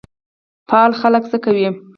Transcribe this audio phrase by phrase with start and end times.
[0.69, 1.67] فعال خلک څه کوي؟